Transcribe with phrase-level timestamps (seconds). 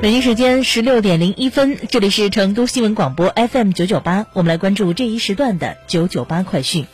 [0.00, 6.86] 北京时间十六点零一分，这里是成都新闻广播 FM 九九八，我们来关注这一时段的九九八快讯。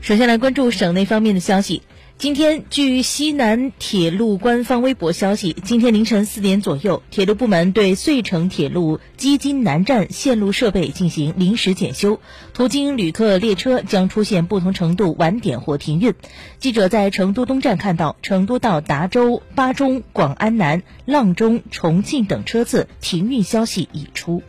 [0.00, 1.82] 首先来关注省内方面的消息。
[2.18, 12.18] 今天，据西南铁路官方微博消息，今天凌晨四点左右，铁路部门对遂城铁路基金南站线路设备进行临时检修，
[12.54, 16.14] 途经旅客列车将出现不同程度晚点或停运。
[16.58, 24.42] 记者在成都东站看到，成都到达州、巴中、广安南、阆中、重庆等车次停运消息已出。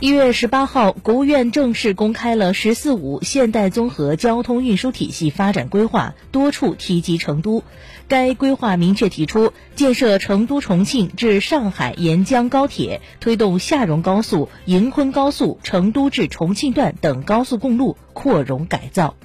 [0.00, 7.64] 一月十八号，国务院正式公开了“十四五”现代综合交通运输体系发展规划，多处提及成都。
[8.06, 19.16] 该规划明确提出，建设成都重庆至上海沿江高铁，推动厦蓉高速、银昆高速、成都至重庆段等高速公路扩容改造。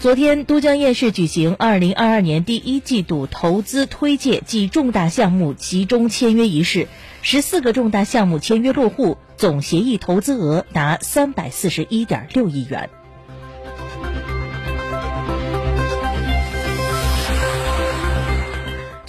[0.00, 6.88] 昨天，都江堰市举行二零二二年第一季度投资推介暨重大项目集中签约仪式，
[7.20, 12.88] 十四个重大项目签约落户，总协议投资额达三百四十一点六亿元。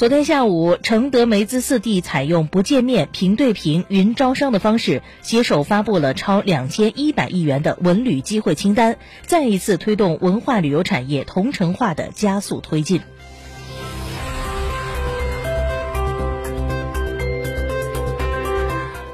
[0.01, 8.97] 昨天下午，承德梅资四地采用不见面、平对平、云招商的方式，携手发布了超两千一百亿元的文旅机会清单，
[9.27, 13.01] 再一次推动文化旅游产业同城化的加速推进。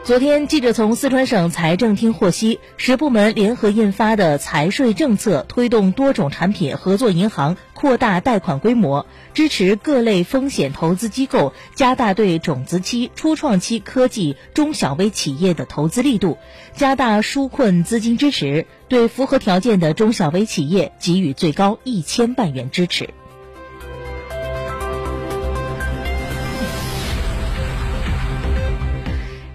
[0.08, 16.38] 昨天，记者从四川省财政厅获悉，十部门联合印发的财税政策，推动多种产品合作银行扩大贷款规模，支持各类风险投资机构加大对种子期、初创期科技中小微企业的投资力度，
[16.74, 23.10] 加大纾困资金支持，对符合条件的中小微企业给予最高一千万元支持。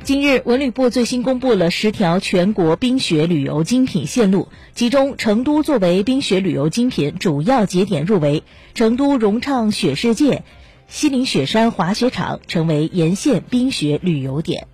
[0.04, 8.42] 近日，文旅部最新公布了十条全国冰雪旅游精品线路，其中成都作为冰雪旅游精品主要节点入围，
[8.74, 10.42] 成都融畅雪世界、
[10.88, 14.66] 西岭雪山滑雪场成为沿线冰雪旅游点。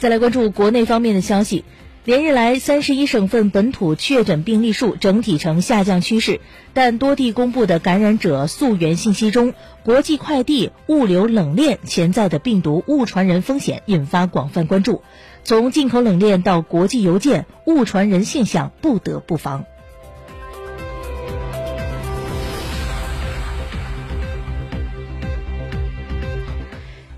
[0.00, 1.64] 再来关注国内方面的消息。
[2.06, 6.40] 连日来，三十一省份本土确诊病例数整体呈下降趋势，
[6.72, 9.52] 但多地公布的感染者溯源信息中，
[9.84, 15.02] 国际快递物流冷链潜在的病毒误传人风险引发广泛关注。
[15.44, 19.66] 从进口冷链到国际邮件，误传人现象不得不防。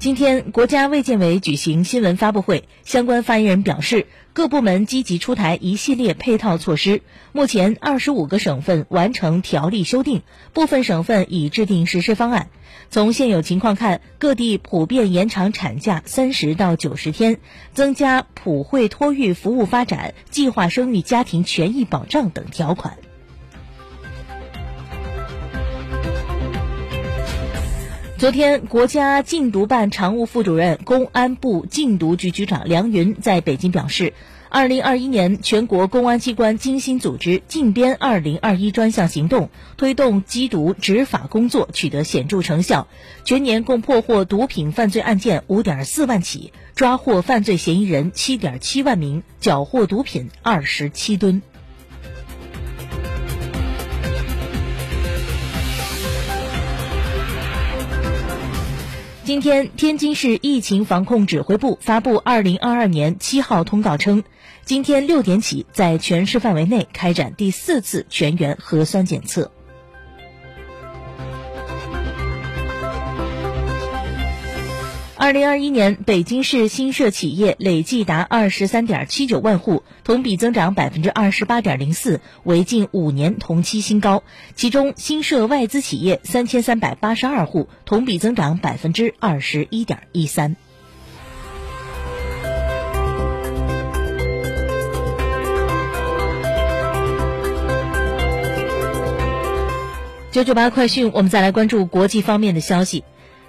[0.02, 7.02] 今天，国家卫健委举行新闻发布会，相关发言人表示，各部门积极出台一系列配套措施。
[7.30, 10.22] 目前，二十五个省份完成条例修订，
[10.52, 12.49] 部分省份已制定实施方案。
[12.90, 17.38] 从现有情况看，各地普遍延长产假三十到九十天，
[17.72, 22.98] 增加普惠托育服务发展、计划生育家庭权益保障等条款。
[28.22, 34.14] 昨天，国家禁毒办常务副主任、公安部禁毒局局长梁云在北京表示，
[34.48, 42.86] 二零二一年全国公安机关精心组织“禁边二零二一”专项行动，推动缉毒执法工作取得显著成效，
[43.24, 51.42] 全年共破获毒品犯罪案件五点四万起，抓获犯罪嫌疑人七点七万名，缴获毒品二十七吨。
[59.24, 64.24] 今天，天津市疫情防控指挥部发布二零二二年七号通告称，
[64.64, 69.52] 今天六点起，在全市范围内开展第四次全员核酸检测。
[75.22, 84.24] 二零二一年，北京市新设企业累计达二十三点七九万户，同比增长百分之二十八点零四，为近五年同期新高。
[84.56, 90.56] 其中，新设外资企业三千三百八十二户，同比增长百分之二十一点一三。
[100.32, 103.04] 九九八快讯，我们再来关注国际方面的消息。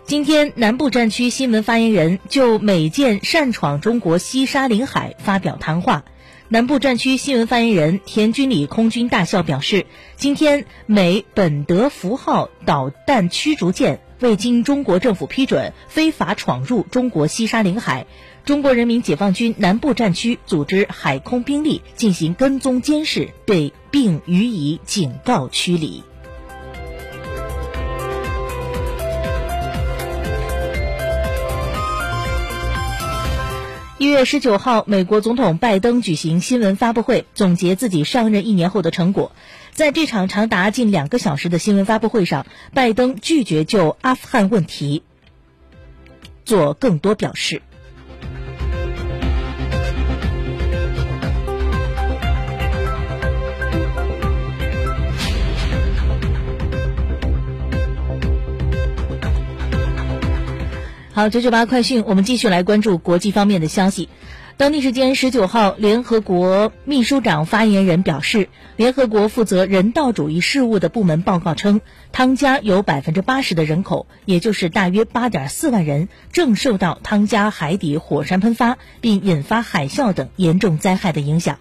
[0.06, 6.04] 今天，南部战区新闻发言人就美舰擅闯中国西沙领海发表谈话。
[6.50, 9.86] 南部战区新闻发言人田军礼空军大校表示，
[10.18, 18.06] 今天美本德福号导弹驱逐舰未经中国政府批准，非法闯入中国西沙领海，
[18.44, 26.04] 中国人民解放军南部战区组织海空兵力进行跟踪监视，对并予以警告驱离。
[34.04, 39.32] 一月十九号，美国总统拜登举行新闻发布会，总结自己上任一年后的成果。
[39.72, 45.04] 在这场长达近两个小时的新闻发布会上，拜登拒绝就阿富汗问题
[46.44, 47.62] 做更多表示。
[61.16, 64.10] 好，九九八快讯，我们继续来关注国际方面的消息。
[64.58, 71.82] 当地时间十九号，联合国秘书长发言人表示，联合国负责人道主义事务的部门报告称，
[72.12, 81.60] 汤加有百分之八十的人口，也就是大约八点四万人，正受到汤加海底火山喷发并引发海啸等严重灾害的影响。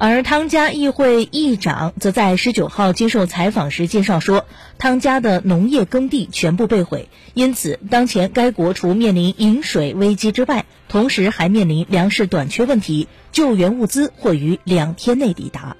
[0.00, 4.46] 而汤加议会议长则在十九号接受采访时介绍说，
[4.78, 15.76] 汤加的农业耕地全部被毁，因此当前该国除面临饮水危机之外，同时还面临粮食短缺问题，救援物资或于两天内抵达。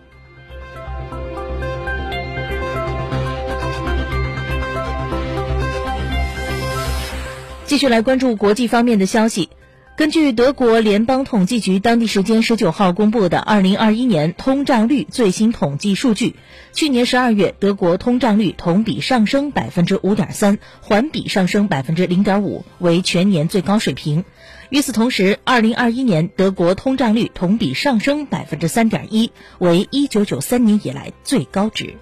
[7.66, 9.48] 继续来关注国际方面的消息。
[9.98, 16.36] 根据德国联邦统计局当地时间十九号公布的二零二一年通胀率最新统计数据，
[16.72, 24.24] 去年十二月德国通胀率同比上升百分之五点三，环比上升百分之零点五，为全年最高水平。
[24.70, 31.96] 与此同时，二零二一年德国通胀率同比上升百分之三点一，为一九九三年以来最高值。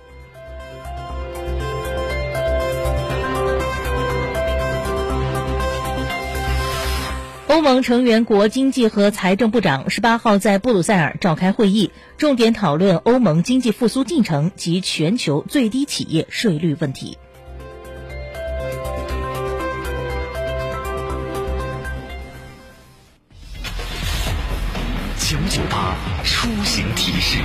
[7.57, 17.17] 欧盟成员国经济和财政部长十八号在布鲁塞尔召开会议，重点讨论欧盟经济复苏进程及全球最低企业税率问题。
[25.19, 27.39] 九九八出行提示。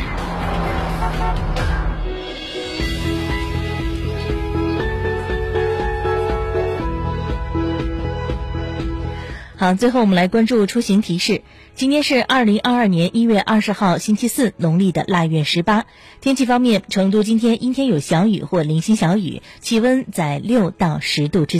[9.62, 11.44] 好，最后我们来关注出行提示。
[11.76, 15.86] 今天是二零二二年一月二十号，星期四，农历的腊月十八。
[16.20, 21.60] 天气方面，成都今天阴天有小雨或零星小雨，气温在六到十度之